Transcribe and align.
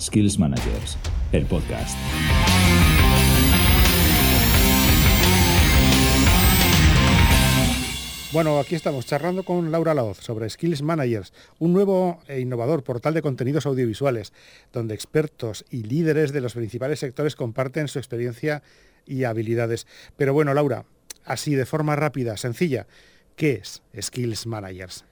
Skills 0.00 0.38
Managers, 0.38 0.96
el 1.32 1.44
podcast. 1.46 1.98
Bueno, 8.32 8.60
aquí 8.60 8.76
estamos 8.76 9.06
charlando 9.06 9.42
con 9.42 9.72
Laura 9.72 9.94
Laoz 9.94 10.18
sobre 10.18 10.48
Skills 10.48 10.82
Managers, 10.82 11.32
un 11.58 11.72
nuevo 11.72 12.20
e 12.28 12.38
innovador 12.38 12.84
portal 12.84 13.14
de 13.14 13.22
contenidos 13.22 13.66
audiovisuales, 13.66 14.32
donde 14.72 14.94
expertos 14.94 15.64
y 15.70 15.82
líderes 15.82 16.32
de 16.32 16.42
los 16.42 16.54
principales 16.54 17.00
sectores 17.00 17.34
comparten 17.34 17.88
su 17.88 17.98
experiencia 17.98 18.62
y 19.04 19.24
habilidades. 19.24 19.88
Pero 20.16 20.32
bueno, 20.32 20.54
Laura, 20.54 20.84
así 21.24 21.56
de 21.56 21.66
forma 21.66 21.96
rápida, 21.96 22.36
sencilla, 22.36 22.86
¿qué 23.34 23.54
es 23.54 23.82
Skills 24.00 24.46
Managers? 24.46 25.04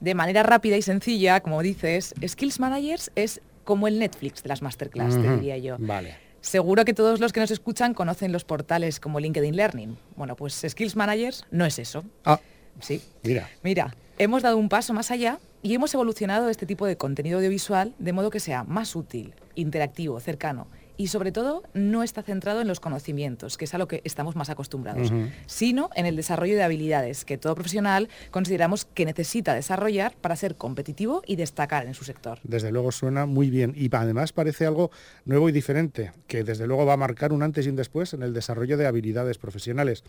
De 0.00 0.14
manera 0.14 0.42
rápida 0.42 0.76
y 0.76 0.82
sencilla, 0.82 1.40
como 1.40 1.62
dices, 1.62 2.14
Skills 2.26 2.58
Managers 2.58 3.12
es 3.14 3.40
como 3.64 3.88
el 3.88 3.98
Netflix 3.98 4.42
de 4.42 4.48
las 4.48 4.62
masterclass, 4.62 5.20
te 5.20 5.34
diría 5.36 5.58
yo. 5.58 5.76
Vale. 5.78 6.16
Seguro 6.40 6.84
que 6.84 6.92
todos 6.92 7.20
los 7.20 7.32
que 7.32 7.40
nos 7.40 7.50
escuchan 7.50 7.94
conocen 7.94 8.30
los 8.30 8.44
portales 8.44 9.00
como 9.00 9.18
LinkedIn 9.18 9.56
Learning. 9.56 9.96
Bueno, 10.16 10.36
pues 10.36 10.62
Skills 10.68 10.94
Managers 10.94 11.44
no 11.50 11.64
es 11.64 11.78
eso. 11.78 12.04
Ah, 12.24 12.38
Sí. 12.80 13.00
mira. 13.22 13.48
Mira, 13.62 13.94
hemos 14.18 14.42
dado 14.42 14.58
un 14.58 14.68
paso 14.68 14.92
más 14.92 15.10
allá 15.10 15.38
y 15.62 15.74
hemos 15.74 15.94
evolucionado 15.94 16.50
este 16.50 16.66
tipo 16.66 16.86
de 16.86 16.96
contenido 16.96 17.38
audiovisual 17.38 17.94
de 17.98 18.12
modo 18.12 18.30
que 18.30 18.40
sea 18.40 18.64
más 18.64 18.94
útil, 18.94 19.32
interactivo, 19.54 20.20
cercano 20.20 20.66
y 20.96 21.08
sobre 21.08 21.32
todo 21.32 21.62
no 21.74 22.02
está 22.02 22.22
centrado 22.22 22.60
en 22.60 22.68
los 22.68 22.80
conocimientos, 22.80 23.56
que 23.56 23.64
es 23.64 23.74
a 23.74 23.78
lo 23.78 23.88
que 23.88 24.00
estamos 24.04 24.36
más 24.36 24.50
acostumbrados, 24.50 25.12
sino 25.46 25.90
en 25.94 26.06
el 26.06 26.16
desarrollo 26.16 26.54
de 26.54 26.62
habilidades 26.62 27.24
que 27.24 27.38
todo 27.38 27.54
profesional 27.54 28.08
consideramos 28.30 28.84
que 28.84 29.04
necesita 29.04 29.54
desarrollar 29.54 30.14
para 30.16 30.36
ser 30.36 30.56
competitivo 30.56 31.22
y 31.26 31.36
destacar 31.36 31.86
en 31.86 31.94
su 31.94 32.04
sector. 32.04 32.38
Desde 32.42 32.70
luego 32.70 32.92
suena 32.92 33.26
muy 33.26 33.50
bien 33.50 33.72
y 33.76 33.88
además 33.94 34.32
parece 34.32 34.66
algo 34.66 34.90
nuevo 35.24 35.48
y 35.48 35.52
diferente, 35.52 36.12
que 36.26 36.44
desde 36.44 36.66
luego 36.66 36.86
va 36.86 36.94
a 36.94 36.98
marcar 36.98 37.32
un 37.32 37.42
antes 37.42 37.66
y 37.66 37.70
un 37.70 37.76
después 37.76 38.14
en 38.14 38.22
el 38.22 38.32
desarrollo 38.32 38.76
de 38.76 38.86
habilidades 38.86 39.38
profesionales. 39.38 40.04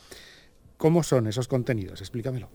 ¿Cómo 0.78 1.04
son 1.04 1.28
esos 1.28 1.48
contenidos? 1.48 2.02
Explícamelo. 2.02 2.50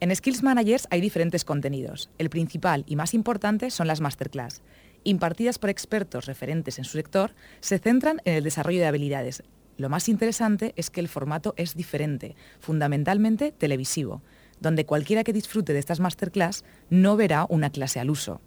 En 0.00 0.14
Skills 0.14 0.42
Managers 0.42 0.86
hay 0.90 1.00
diferentes 1.00 1.44
contenidos. 1.44 2.10
El 2.18 2.28
principal 2.28 2.84
y 2.86 2.96
más 2.96 3.14
importante 3.14 3.70
son 3.70 3.86
las 3.86 4.00
masterclass. 4.00 4.60
Impartidas 5.04 5.58
por 5.58 5.68
expertos 5.68 6.24
referentes 6.24 6.78
en 6.78 6.84
su 6.84 6.92
sector, 6.92 7.34
se 7.60 7.78
centran 7.78 8.22
en 8.24 8.34
el 8.34 8.44
desarrollo 8.44 8.80
de 8.80 8.86
habilidades. 8.86 9.42
Lo 9.76 9.90
más 9.90 10.08
interesante 10.08 10.72
es 10.76 10.88
que 10.88 11.00
el 11.00 11.08
formato 11.08 11.52
es 11.58 11.74
diferente, 11.74 12.36
fundamentalmente 12.58 13.52
televisivo, 13.52 14.22
donde 14.60 14.86
cualquiera 14.86 15.22
que 15.22 15.34
disfrute 15.34 15.74
de 15.74 15.78
estas 15.78 16.00
masterclass 16.00 16.64
no 16.88 17.16
verá 17.16 17.44
una 17.50 17.70
clase 17.70 18.00
al 18.00 18.08
uso. 18.08 18.40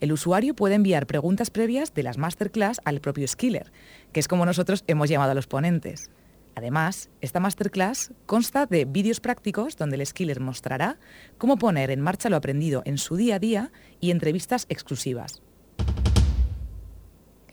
El 0.00 0.12
usuario 0.12 0.54
puede 0.54 0.74
enviar 0.74 1.06
preguntas 1.06 1.50
previas 1.50 1.94
de 1.94 2.02
las 2.02 2.18
masterclass 2.18 2.80
al 2.84 3.00
propio 3.00 3.26
skiller, 3.26 3.72
que 4.12 4.20
es 4.20 4.28
como 4.28 4.44
nosotros 4.44 4.84
hemos 4.86 5.08
llamado 5.08 5.32
a 5.32 5.34
los 5.34 5.46
ponentes. 5.46 6.10
Además, 6.56 7.08
esta 7.20 7.40
masterclass 7.40 8.12
consta 8.26 8.66
de 8.66 8.84
vídeos 8.84 9.20
prácticos 9.20 9.76
donde 9.76 9.96
el 9.96 10.06
skiller 10.06 10.40
mostrará 10.40 10.98
cómo 11.38 11.56
poner 11.56 11.90
en 11.90 12.00
marcha 12.00 12.28
lo 12.28 12.36
aprendido 12.36 12.82
en 12.84 12.98
su 12.98 13.16
día 13.16 13.36
a 13.36 13.38
día 13.38 13.72
y 14.00 14.10
entrevistas 14.10 14.66
exclusivas. 14.68 15.42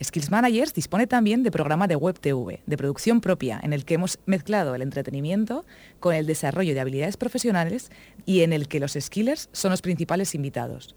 Skills 0.02 0.32
Managers 0.32 0.74
dispone 0.74 1.08
también 1.08 1.44
de 1.44 1.52
programa 1.52 1.88
de 1.88 1.96
web 1.96 2.20
TV, 2.20 2.62
de 2.66 2.78
producción 2.78 3.22
propia, 3.22 3.60
en 3.64 3.74
el 3.74 3.86
que 3.86 3.96
hemos 3.96 4.20
mezclado 4.26 4.76
el 4.76 4.82
entretenimiento 4.82 5.66
con 6.00 6.14
el 6.14 6.26
desarrollo 6.26 6.74
de 6.74 6.80
habilidades 6.80 7.18
profesionales 7.18 7.92
y 8.26 8.42
en 8.42 8.54
el 8.54 8.68
que 8.68 8.80
los 8.80 8.98
skillers 9.00 9.50
son 9.52 9.72
los 9.72 9.82
principales 9.82 10.36
invitados. 10.36 10.96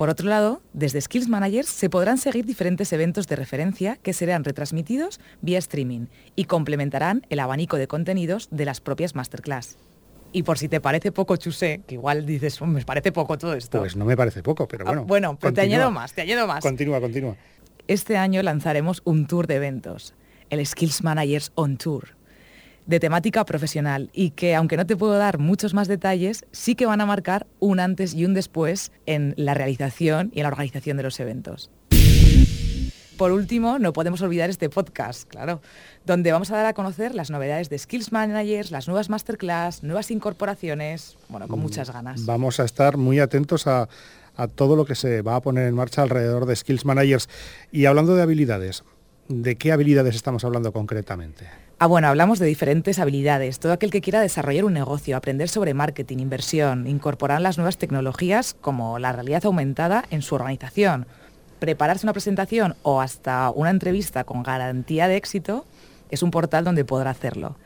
Por 0.00 0.08
otro 0.08 0.30
lado, 0.30 0.62
desde 0.72 1.00
Skills 1.00 1.28
Managers 1.28 1.68
se 1.68 1.90
podrán 1.90 2.16
seguir 2.16 2.46
diferentes 2.46 2.90
eventos 2.94 3.28
de 3.28 3.36
referencia 3.36 3.96
que 3.96 4.14
serán 4.14 4.44
retransmitidos 4.44 5.20
vía 5.42 5.58
streaming 5.58 6.06
y 6.36 6.44
complementarán 6.46 7.26
el 7.28 7.38
abanico 7.38 7.76
de 7.76 7.86
contenidos 7.86 8.48
de 8.50 8.64
las 8.64 8.80
propias 8.80 9.14
masterclass. 9.14 9.76
Y 10.32 10.42
por 10.44 10.58
si 10.58 10.68
te 10.68 10.80
parece 10.80 11.10
poco, 11.12 11.36
Chusé, 11.36 11.80
que 11.86 11.94
igual 11.96 12.24
dices, 12.24 12.60
"Oh, 12.62 12.66
me 12.66 12.84
parece 12.84 13.10
poco 13.10 13.36
todo 13.36 13.54
esto. 13.54 13.80
Pues 13.80 13.96
no 13.96 14.04
me 14.04 14.16
parece 14.16 14.42
poco, 14.42 14.68
pero 14.68 14.84
Ah, 14.86 14.90
bueno. 14.90 15.04
bueno, 15.04 15.38
pero 15.40 15.52
te 15.52 15.60
añado 15.62 15.90
más, 15.90 16.12
te 16.12 16.20
añado 16.22 16.46
más. 16.46 16.62
Continúa, 16.62 17.00
continúa. 17.00 17.34
Este 17.88 18.16
año 18.16 18.40
lanzaremos 18.42 19.02
un 19.04 19.26
tour 19.26 19.46
de 19.48 19.56
eventos, 19.56 20.14
el 20.50 20.64
Skills 20.64 21.02
Managers 21.02 21.50
On 21.56 21.76
Tour, 21.76 22.10
de 22.86 23.00
temática 23.00 23.44
profesional 23.44 24.10
y 24.12 24.30
que, 24.30 24.54
aunque 24.54 24.76
no 24.76 24.86
te 24.86 24.96
puedo 24.96 25.18
dar 25.18 25.38
muchos 25.38 25.74
más 25.74 25.88
detalles, 25.88 26.44
sí 26.52 26.76
que 26.76 26.86
van 26.86 27.00
a 27.00 27.06
marcar 27.06 27.46
un 27.58 27.80
antes 27.80 28.14
y 28.14 28.24
un 28.24 28.32
después 28.34 28.92
en 29.06 29.34
la 29.36 29.54
realización 29.54 30.30
y 30.32 30.38
en 30.38 30.42
la 30.44 30.48
organización 30.50 30.96
de 30.96 31.02
los 31.02 31.18
eventos. 31.18 31.70
Por 33.20 33.32
último, 33.32 33.78
no 33.78 33.92
podemos 33.92 34.22
olvidar 34.22 34.48
este 34.48 34.70
podcast, 34.70 35.28
claro, 35.28 35.60
donde 36.06 36.32
vamos 36.32 36.50
a 36.52 36.56
dar 36.56 36.64
a 36.64 36.72
conocer 36.72 37.14
las 37.14 37.30
novedades 37.30 37.68
de 37.68 37.78
Skills 37.78 38.12
Managers, 38.12 38.70
las 38.70 38.88
nuevas 38.88 39.10
masterclass, 39.10 39.82
nuevas 39.82 40.10
incorporaciones, 40.10 41.18
bueno, 41.28 41.46
con 41.46 41.60
muchas 41.60 41.92
ganas. 41.92 42.24
Vamos 42.24 42.60
a 42.60 42.64
estar 42.64 42.96
muy 42.96 43.20
atentos 43.20 43.66
a, 43.66 43.90
a 44.38 44.48
todo 44.48 44.74
lo 44.74 44.86
que 44.86 44.94
se 44.94 45.20
va 45.20 45.36
a 45.36 45.42
poner 45.42 45.68
en 45.68 45.74
marcha 45.74 46.00
alrededor 46.00 46.46
de 46.46 46.56
Skills 46.56 46.86
Managers. 46.86 47.28
Y 47.70 47.84
hablando 47.84 48.16
de 48.16 48.22
habilidades, 48.22 48.84
¿de 49.28 49.56
qué 49.56 49.72
habilidades 49.72 50.14
estamos 50.14 50.42
hablando 50.46 50.72
concretamente? 50.72 51.46
Ah, 51.78 51.88
bueno, 51.88 52.08
hablamos 52.08 52.38
de 52.38 52.46
diferentes 52.46 52.98
habilidades. 52.98 53.58
Todo 53.58 53.74
aquel 53.74 53.90
que 53.90 54.00
quiera 54.00 54.22
desarrollar 54.22 54.64
un 54.64 54.72
negocio, 54.72 55.14
aprender 55.14 55.50
sobre 55.50 55.74
marketing, 55.74 56.20
inversión, 56.20 56.86
incorporar 56.86 57.42
las 57.42 57.58
nuevas 57.58 57.76
tecnologías 57.76 58.56
como 58.62 58.98
la 58.98 59.12
realidad 59.12 59.44
aumentada 59.44 60.06
en 60.10 60.22
su 60.22 60.36
organización, 60.36 61.06
prepararse 61.60 62.04
una 62.04 62.12
presentación 62.12 62.74
o 62.82 63.00
hasta 63.00 63.50
una 63.50 63.70
entrevista 63.70 64.24
con 64.24 64.42
garantía 64.42 65.06
de 65.06 65.16
éxito, 65.16 65.64
es 66.10 66.22
un 66.22 66.32
portal 66.32 66.64
donde 66.64 66.84
podrá 66.84 67.10
hacerlo. 67.10 67.56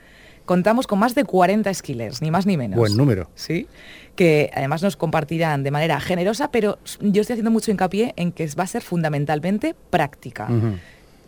Contamos 0.44 0.86
con 0.86 0.98
más 0.98 1.14
de 1.14 1.24
40 1.24 1.72
skillers, 1.72 2.20
ni 2.20 2.30
más 2.30 2.44
ni 2.44 2.58
menos. 2.58 2.76
Buen 2.78 2.96
número. 2.96 3.30
Sí, 3.34 3.66
que 4.14 4.50
además 4.54 4.82
nos 4.82 4.96
compartirán 4.96 5.62
de 5.62 5.70
manera 5.70 5.98
generosa, 6.00 6.50
pero 6.50 6.78
yo 7.00 7.22
estoy 7.22 7.34
haciendo 7.34 7.50
mucho 7.50 7.70
hincapié 7.70 8.12
en 8.16 8.30
que 8.30 8.46
va 8.58 8.64
a 8.64 8.66
ser 8.66 8.82
fundamentalmente 8.82 9.74
práctica. 9.88 10.48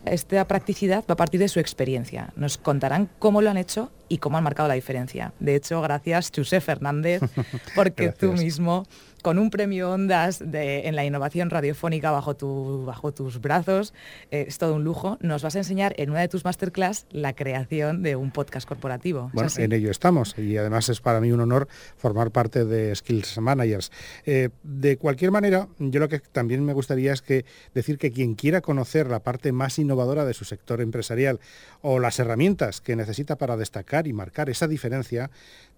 Esta 0.05 0.47
practicidad 0.47 1.03
va 1.09 1.13
a 1.13 1.17
partir 1.17 1.39
de 1.39 1.47
su 1.47 1.59
experiencia. 1.59 2.31
Nos 2.35 2.57
contarán 2.57 3.09
cómo 3.17 3.41
lo 3.41 3.49
han 3.49 3.57
hecho 3.57 3.91
y 4.07 4.19
cómo 4.19 4.37
han 4.37 4.43
marcado 4.43 4.69
la 4.69 4.75
diferencia. 4.75 5.33
De 5.39 5.55
hecho, 5.55 5.81
gracias, 5.81 6.31
Chuse 6.31 6.61
Fernández, 6.61 7.21
porque 7.75 8.09
tú 8.09 8.33
mismo, 8.33 8.85
con 9.27 9.39
un 9.39 9.49
premio 9.49 9.91
Ondas 9.91 10.39
de- 10.39 10.87
en 10.87 10.95
la 10.95 11.03
innovación 11.03 11.49
radiofónica 11.49 12.11
bajo, 12.11 12.37
tu- 12.37 12.85
bajo 12.85 13.13
tus 13.13 13.41
brazos, 13.41 13.93
eh, 14.31 14.45
es 14.47 14.57
todo 14.57 14.73
un 14.73 14.85
lujo, 14.85 15.17
nos 15.19 15.43
vas 15.43 15.53
a 15.55 15.57
enseñar 15.57 15.93
en 15.97 16.11
una 16.11 16.21
de 16.21 16.29
tus 16.29 16.45
masterclass 16.45 17.07
la 17.11 17.33
creación 17.35 18.03
de 18.03 18.15
un 18.15 18.31
podcast 18.31 18.65
corporativo. 18.65 19.25
¿Es 19.27 19.33
Bueno, 19.33 19.49
en 19.57 19.73
ello 19.73 19.91
estamos 19.91 20.33
y 20.37 20.55
además 20.55 20.87
es 20.87 21.01
para 21.01 21.19
mí 21.19 21.33
un 21.33 21.41
honor 21.41 21.67
formar 21.97 22.31
parte 22.31 22.63
de 22.63 22.95
Skills 22.95 23.37
Managers. 23.39 23.91
Eh, 24.25 24.47
de 24.63 24.95
cualquier 24.95 25.31
manera, 25.31 25.67
yo 25.77 25.99
lo 25.99 26.07
que 26.07 26.19
también 26.19 26.63
me 26.63 26.71
gustaría 26.71 27.11
es 27.11 27.21
que 27.21 27.43
decir 27.73 27.97
que 27.97 28.13
quien 28.13 28.35
quiera 28.35 28.61
conocer 28.61 29.07
la 29.09 29.19
parte 29.19 29.51
más 29.51 29.77
innovadora 29.77 30.23
de 30.23 30.33
su 30.33 30.45
sector 30.45 30.79
empresarial 30.79 31.41
o 31.81 31.99
las 31.99 32.17
herramientas 32.19 32.79
que 32.79 32.95
necesita 32.95 33.35
para 33.37 33.57
destacar 33.57 34.07
y 34.07 34.13
marcar 34.13 34.49
esa 34.49 34.69
diferencia, 34.69 35.29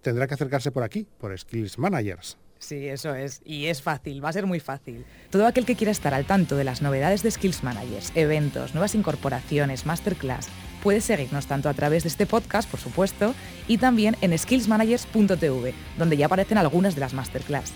tendrá 0.03 0.27
que 0.27 0.35
acercarse 0.35 0.69
por 0.71 0.83
aquí, 0.83 1.07
por 1.17 1.35
Skills 1.35 1.79
Managers. 1.79 2.37
Sí, 2.59 2.87
eso 2.87 3.15
es. 3.15 3.41
Y 3.45 3.67
es 3.67 3.81
fácil, 3.81 4.23
va 4.23 4.29
a 4.29 4.33
ser 4.33 4.45
muy 4.45 4.59
fácil. 4.59 5.05
Todo 5.29 5.47
aquel 5.47 5.65
que 5.65 5.75
quiera 5.75 5.91
estar 5.91 6.13
al 6.13 6.25
tanto 6.25 6.57
de 6.57 6.65
las 6.65 6.81
novedades 6.81 7.23
de 7.23 7.31
Skills 7.31 7.63
Managers, 7.63 8.11
eventos, 8.15 8.73
nuevas 8.73 8.95
incorporaciones, 8.95 9.85
masterclass, 9.85 10.49
puede 10.83 11.01
seguirnos 11.01 11.47
tanto 11.47 11.69
a 11.69 11.73
través 11.73 12.03
de 12.03 12.09
este 12.09 12.25
podcast, 12.25 12.69
por 12.69 12.79
supuesto, 12.79 13.33
y 13.67 13.77
también 13.77 14.17
en 14.21 14.37
skillsmanagers.tv, 14.37 15.73
donde 15.97 16.17
ya 16.17 16.25
aparecen 16.25 16.57
algunas 16.57 16.95
de 16.95 17.01
las 17.01 17.13
masterclass. 17.13 17.71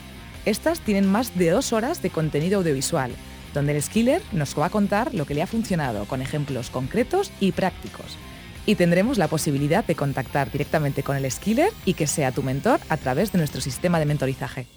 Estas 0.46 0.82
tienen 0.82 1.10
más 1.10 1.38
de 1.38 1.50
dos 1.50 1.72
horas 1.72 2.02
de 2.02 2.10
contenido 2.10 2.59
audiovisual, 2.59 3.12
donde 3.53 3.76
el 3.76 3.82
skiller 3.82 4.22
nos 4.34 4.58
va 4.59 4.66
a 4.66 4.70
contar 4.70 5.14
lo 5.14 5.26
que 5.26 5.34
le 5.34 5.41
ha 5.41 5.47
funcionado 5.47 6.06
con 6.06 6.22
ejemplos 6.22 6.70
concretos 6.70 7.32
y 7.40 7.53
prácticos. 7.53 8.18
Y 8.66 8.76
tendremos 8.76 9.18
la 9.18 9.28
posibilidad 9.28 9.86
de 9.86 9.96
contactar 9.96 10.52
directamente 10.52 11.04
con 11.04 11.18
el 11.18 11.30
skiller 11.30 11.72
y 11.86 11.96
que 11.96 12.08
sea 12.08 12.32
tu 12.32 12.44
mentor 12.44 12.80
a 12.90 12.98
través 12.98 13.32
de 13.32 13.38
nuestro 13.38 13.62
sistema 13.62 14.00
de 14.00 14.06
mentorizaje. 14.06 14.68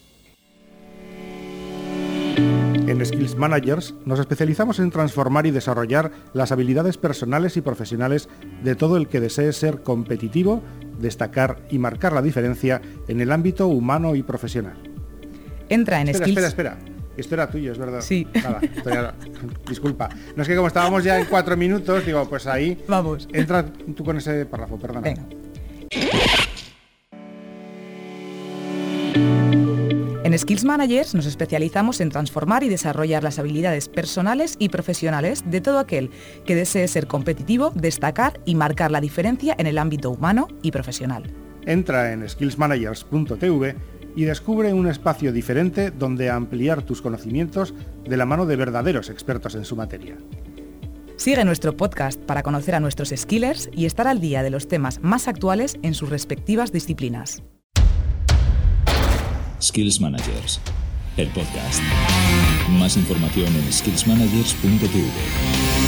En 2.37 3.05
Skills 3.05 3.35
Managers 3.35 3.95
nos 4.05 4.21
especializamos 4.21 4.79
en 4.79 4.91
transformar 4.91 5.47
y 5.47 5.51
desarrollar 5.51 6.13
las 6.35 6.53
habilidades 6.53 6.97
personales 6.97 7.57
y 7.57 7.61
profesionales 7.61 8.29
de 8.63 8.77
todo 8.77 8.97
el 8.97 9.09
que 9.09 9.21
desee 9.21 9.53
ser 9.53 9.83
competitivo, 9.83 10.63
destacar 11.01 11.67
y 11.71 11.79
marcar 11.79 12.13
la 12.13 12.23
diferencia 12.23 12.81
en 13.09 13.21
el 13.21 13.33
ámbito 13.33 13.67
humano 13.67 14.15
y 14.15 14.23
profesional. 14.23 14.77
Entra 15.69 16.01
en 16.01 16.09
Espera, 16.09 16.27
Skills... 16.27 16.45
espera, 16.45 16.71
espera. 16.73 16.96
Esto 17.17 17.35
era 17.35 17.49
tuyo, 17.49 17.73
es 17.73 17.79
verdad. 17.79 18.01
Sí. 18.01 18.27
Nada, 18.35 19.15
disculpa. 19.69 20.09
No 20.35 20.43
es 20.43 20.49
que 20.49 20.57
como 20.57 20.69
estábamos 20.69 21.05
ya 21.05 21.19
en 21.19 21.27
cuatro 21.27 21.57
minutos, 21.57 22.05
digo, 22.05 22.29
pues 22.29 22.47
ahí. 22.47 22.83
Vamos. 22.89 23.29
Entra 23.33 23.65
tú 23.65 24.05
con 24.05 24.17
ese 24.17 24.47
párrafo, 24.47 24.79
perdona. 24.79 25.01
Venga. 25.01 25.23
En 30.25 30.33
En 30.33 30.39
Skills 30.41 30.65
Managers 30.65 31.15
nos 31.15 31.25
especializamos 31.25 32.01
en 32.01 32.11
transformar 32.11 32.63
y 32.65 32.69
desarrollar 32.69 33.23
las 33.23 33.39
habilidades 33.39 33.89
personales 33.89 34.57
y 34.59 34.69
profesionales 34.69 35.45
de 35.47 35.61
todo 35.61 35.79
aquel 35.79 36.11
que 36.45 36.55
desee 36.55 36.89
ser 36.89 37.07
competitivo, 37.07 37.71
destacar 37.75 38.41
y 38.45 38.57
marcar 38.57 38.91
la 38.91 39.01
diferencia 39.01 39.55
en 39.57 39.67
el 39.67 39.79
ámbito 39.79 40.11
humano 40.11 40.49
y 40.63 40.73
profesional. 40.73 41.23
Entra 41.65 42.13
en 42.13 42.29
skillsmanagers.tv 42.29 43.77
y 44.17 44.25
descubre 44.25 44.73
un 44.73 44.89
espacio 44.89 45.33
diferente 45.33 45.93
donde 45.93 46.31
ampliar 46.31 46.83
tus 46.83 47.03
conocimientos 47.03 47.73
de 48.05 48.17
la 48.17 48.27
mano 48.27 48.47
de 48.47 48.57
verdaderos 48.57 49.11
expertos 49.11 49.55
en 49.55 49.65
su 49.65 49.77
materia. 49.77 50.17
Sigue 51.17 51.45
nuestro 51.45 51.77
podcast 51.77 52.21
para 52.21 52.43
conocer 52.43 52.75
a 52.75 52.81
nuestros 52.81 53.13
skillers 53.15 53.71
y 53.73 53.87
estar 53.87 54.09
al 54.09 54.21
día 54.21 54.43
de 54.43 54.51
los 54.51 54.67
temas 54.69 55.01
más 55.03 55.29
actuales 55.29 55.79
en 55.83 55.95
sus 55.95 56.09
respectivas 56.09 56.73
disciplinas. 56.73 57.43
Skills 59.61 60.01
Managers, 60.01 60.61
el 61.17 61.29
podcast. 61.29 61.83
Más 62.79 62.97
información 62.97 63.55
en 63.55 63.73
skillsmanagers.tv. 63.73 65.86